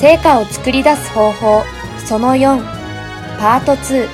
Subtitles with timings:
[0.00, 1.62] 成果を作り出す方法。
[2.06, 2.58] その4
[3.38, 4.08] パート2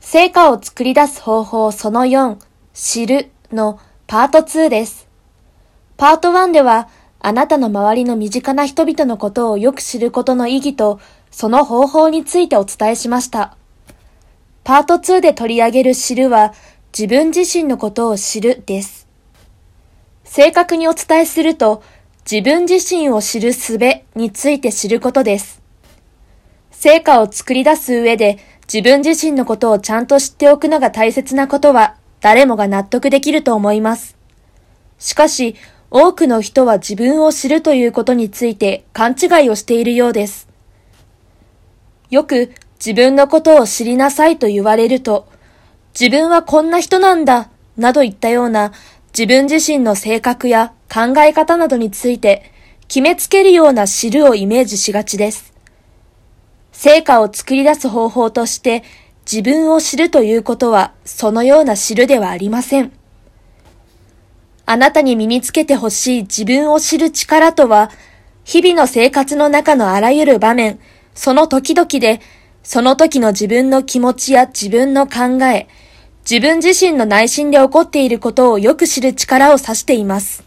[0.00, 1.70] 成果を作り出す方法。
[1.70, 2.36] その4
[2.74, 3.30] 知る。
[3.52, 3.78] の。
[4.08, 5.06] パート2です。
[5.96, 6.88] パート1では
[7.20, 10.98] あなたの周りの身近な人々のことをよく知ることの意義と
[11.30, 13.56] その方法についてお伝えしました。
[14.64, 16.54] パート2で取り上げる知るは
[16.92, 19.06] 自分自身のことを知るです。
[20.24, 21.84] 正確にお伝えすると
[22.28, 23.78] 自分自身を知る術
[24.16, 25.62] について知ることです。
[26.72, 34.16] 成果を作り出す上で自分自身のことをちゃんと知っておくのが大切なことは誰もが納得できると思います。
[34.98, 35.54] しかし、
[35.92, 40.48] 多くの人は自分を知るということについて勘違いをしているようです。
[42.10, 42.50] よく
[42.84, 45.28] 自分のことを知りなさいと言われると、
[45.98, 48.72] 自分はこんな人なんだ、などいったような
[49.16, 52.50] 自分自身の性格や考え方などについて
[52.88, 55.52] 決めつけるような知るをイメージしがちです。
[56.72, 58.84] 成果を作り出す方法として
[59.30, 62.92] 自分を知るということはそのような知るではありません。
[64.68, 67.88] あなたに身につけてほしい自分を知る力とは、
[68.44, 70.80] 日々の生活の中のあらゆる場面、
[71.14, 72.20] その時々で、
[72.64, 75.68] その時の自分の気持ちや自分の考え、
[76.28, 80.45] 自分自身の内心で起こっていることをよく知る力を指しています。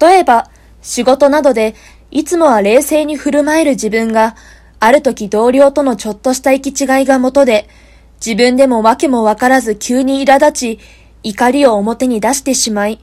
[0.00, 0.50] 例えば、
[0.82, 1.74] 仕事などで、
[2.10, 4.36] いつもは冷静に振る舞える自分が、
[4.80, 7.68] ある時同僚とのちょっとした行き違いがもとで、
[8.24, 10.78] 自分でも訳もわからず急に苛立ち、
[11.22, 13.00] 怒りを表に出してしまい、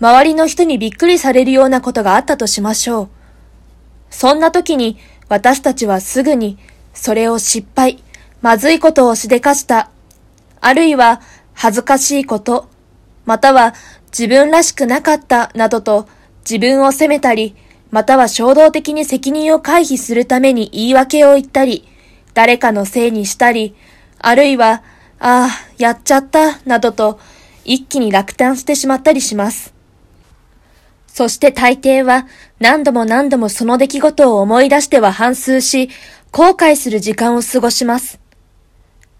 [0.00, 3.08] 周りの人にびっくりされるようなことがあったとしましょう。
[4.10, 6.58] そんな時に私たちはすぐに
[6.94, 8.02] それを失敗、
[8.40, 9.90] まずいことをしでかした、
[10.60, 11.20] あるいは
[11.52, 12.68] 恥ずかしいこと、
[13.26, 13.74] または
[14.10, 16.08] 自分らしくなかったなどと
[16.40, 17.54] 自分を責めたり、
[17.90, 21.86] または衝動的に責任を回避するために言い訳を言ったり、
[22.34, 23.74] 誰かのせいにしたり、
[24.18, 24.82] あるいは、
[25.18, 27.18] ああ、やっちゃった、などと
[27.64, 29.74] 一気に落胆してしまったりします。
[31.06, 32.26] そして大抵は
[32.60, 35.90] 何度も何度もその出来事を思い出しては反数し、
[36.30, 38.20] 後悔する時間を過ごします。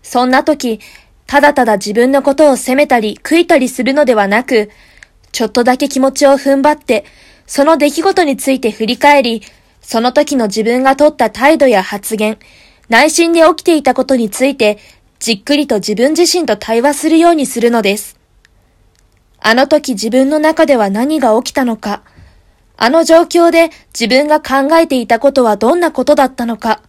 [0.03, 0.81] そんな時、
[1.27, 4.71] ただただ自分のことを責めたり悔いたりするのではなく、
[5.33, 7.05] ちょっとだけ気持ちを踏ん張って、
[7.47, 9.43] その出来事について振り返り、
[9.81, 12.39] その時の自分が取った態度や発言、
[12.89, 14.79] 内心で起きていたことについて、
[15.19, 18.19] じっくりと自分自身と対話するようにするのです。
[19.41, 22.03] あの時自分の中では何が起きたのか、
[22.77, 26.83] あの状況で自分が考えていたことはどんなことだったのか、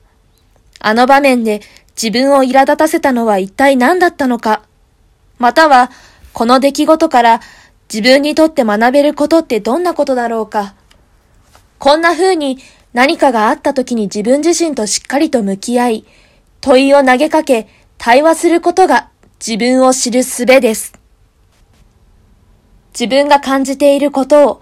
[0.80, 1.62] あの場面で
[2.02, 4.64] 自分を苛立たせたのは一体何だったのか、
[5.38, 5.92] または、
[6.34, 7.42] この出来事から
[7.92, 10.76] 自分にとって学べることってどんなことだろうか。
[11.78, 12.58] こんな風に
[12.94, 16.06] 何かがあった時に自分自身としっかりと向き合い、
[16.62, 19.10] 問いを投げかけ、対話することが
[19.46, 20.94] 自分を知る術です。
[22.94, 24.62] 自分が感じていることを、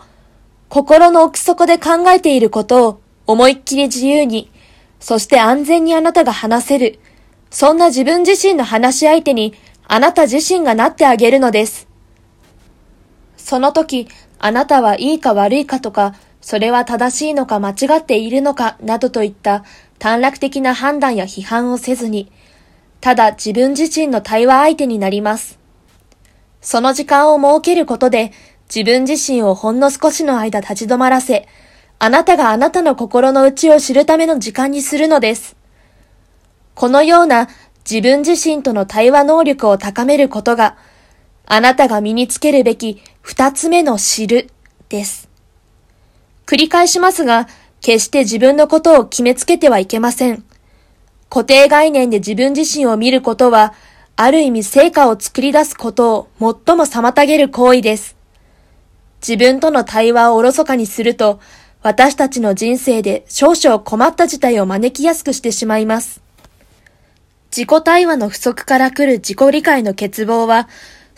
[0.68, 4.50] 心の奥底で考えていることを思いっきり自由に、
[5.00, 7.00] そして安全にあなたが話せる、
[7.52, 9.54] そんな自分自身の話し相手に
[9.88, 11.89] あなた自身がなってあげるのです。
[13.40, 14.08] その時、
[14.38, 19.64] あなたはいいか悪いかとか、それは正しいのか間違っているのかなどといった
[19.98, 22.32] 短絡的な判断や批判をせずに、
[23.02, 25.58] ただ自分自身の対話相手になります。
[26.62, 28.32] その時間を設けることで、
[28.74, 31.48] 自分自身をほんの少しの間立ち止まらせ、
[31.98, 35.56] あなたがあなたの心の内を知るための時間にするのです。
[36.76, 37.50] このような
[37.90, 40.78] 自分自身との対話能力を高めることが、
[41.52, 44.52] あなたが身につけるべき二つ目の知る
[44.88, 45.28] です。
[46.46, 47.48] 繰り返しますが、
[47.82, 50.44] 決して自分のことを決めつけてはいけません。
[51.28, 53.74] 固定概念で自分自身を見ることは、
[54.16, 58.16] ある意味成果を作り出すことを最も妨げる行為です。
[59.28, 61.40] 自分との対話をおろそかにすると、
[61.82, 66.22] 私たちの人生で少々困った事態を招きやすくしてしまいます。
[67.50, 70.68] 自己対話の不足から来る自己理解の欠乏は、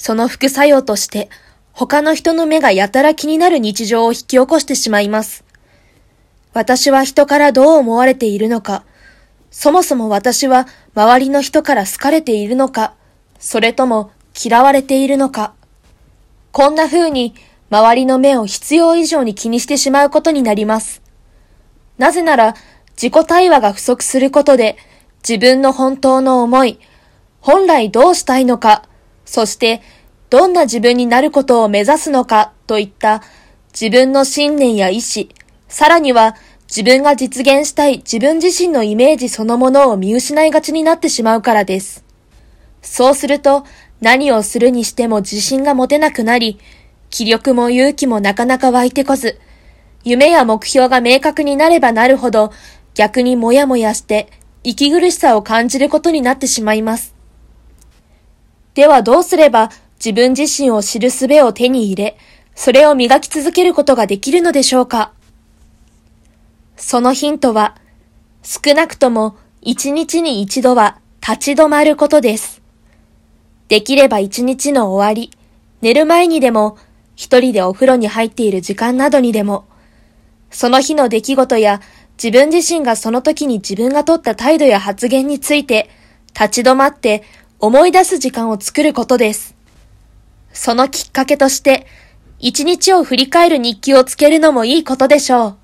[0.01, 1.29] その副作用として、
[1.73, 5.43] 他の人の目がやたら気になる日常を引き起こしてしまいます。
[6.53, 8.83] 私は人からどう思われているのか、
[9.51, 12.95] そもそも私は周りの人から好かれているのか、
[13.37, 14.09] それとも
[14.43, 15.53] 嫌われているのか。
[16.51, 17.35] こんな風に
[17.69, 21.03] 周りの目を必要以上に気にしてしまうことになります。
[21.99, 22.55] なぜなら
[22.99, 24.77] 自己対話が不足することで
[25.21, 26.79] 自分の本当の思い、
[27.39, 28.87] 本来どうしたいのか、
[29.31, 29.81] そして
[30.29, 33.23] どんな自分になることを目指すのかといった
[33.71, 35.29] 自分の信念や意志、
[35.69, 36.35] さらには
[36.67, 42.03] 自分が実現したい自分自身のイメージそのものを見失いがちになってしまうからです。
[42.81, 43.63] そうすると
[44.01, 46.59] 何をするにしても自信が持てなくなり、
[47.09, 49.39] 気力も勇気もなかなか湧いてこず、
[50.03, 52.51] 夢や目標が明確になればなるほど
[52.95, 54.29] 逆にもやもやして
[54.65, 57.20] 息苦しさを感じることになってしまいます。
[58.73, 59.69] ではどうすれば
[60.03, 62.17] 自分自身を知る術を手に入れ、
[62.55, 65.13] それを磨き続けることができるのでしょうか？
[66.77, 67.75] そのヒントは、
[68.43, 72.61] 少なくとも一日に一度は立ち止まることです。
[73.67, 75.31] できれば一日の終わり、
[75.81, 76.77] 寝る前にでも、
[77.15, 79.67] 一人でお風呂に入っている時間などにでも、
[80.49, 81.81] その日の出来事や
[82.21, 85.89] 自分自身がその時に自分が取った態度や発言について、
[86.33, 87.23] 立ち止まって
[87.63, 89.55] 思い出す時間を作ることです。
[90.51, 91.85] そのきっかけとして、
[92.39, 95.57] 一日を振り返る日記をつけるのもいいことでしょう。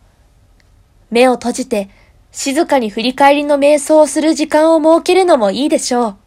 [1.10, 1.90] 目を閉じて、
[2.32, 6.18] 静かに振り返りの瞑想をする時間を設けるのもいいでしょう。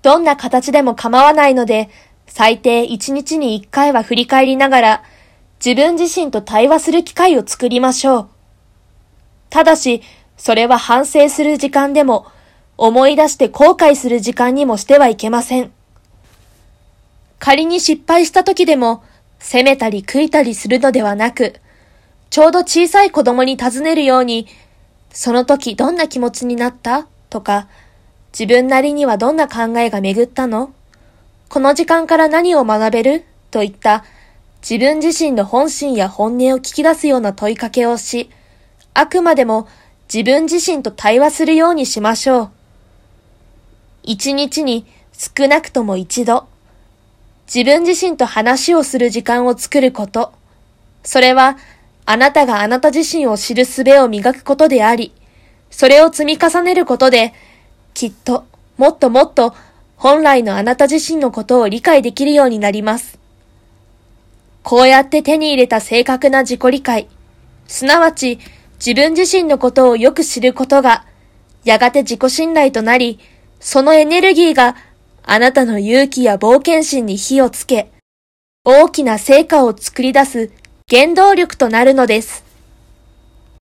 [0.00, 1.90] どんな形でも構わないので、
[2.26, 5.02] 最低一日に一回は振り返りながら、
[5.62, 8.28] 自分自身と対話する機会を作りましょう。
[9.50, 10.00] ただし、
[10.38, 12.24] それは反省する時間でも、
[12.82, 15.70] 思い出して後悔する時間にもしてはいけません。
[17.38, 19.04] 仮に失敗した時でも、
[19.38, 21.60] 責めたり悔いたりするのではなく、
[22.30, 24.46] ちょうど小さい子供に尋ねるように、
[25.10, 27.06] その時どんな気持ちになった？
[27.28, 27.68] とか、
[28.32, 30.72] 自分なりにはどんな考えが巡ったの？
[31.50, 33.24] この時間から何を学べる？
[33.50, 34.04] といった
[34.62, 38.30] 自分自身の本心や本音を聞き出すような問いかけをし、
[38.94, 39.68] あくまでも
[40.12, 42.50] 自分自身と対話するようにしましょう。
[44.02, 46.46] 一日に少なくとも一度、
[47.52, 50.32] 自分自身と話をする時間を作ること。
[51.02, 51.56] それは
[52.06, 55.12] あなたがあなた自身を知る術を磨くことであり、
[55.70, 57.32] それを積み重ねることで、
[57.94, 58.44] きっと、
[58.76, 59.54] もっともっと、
[59.96, 63.18] 本来のあなた自身のことを理解できるようになります。
[64.62, 67.08] こうやって手に入れた正確な自己理解、
[67.66, 68.38] すなわち
[68.84, 71.04] 自分自身のことをよく知ることが、
[71.64, 73.20] やがて自己信頼となり、
[73.60, 74.74] そのエネルギーが
[75.22, 77.92] あなたの勇気や冒険心に火をつけ、
[78.64, 80.50] 大きな成果を作り出す
[80.90, 82.49] 原動力となるのです。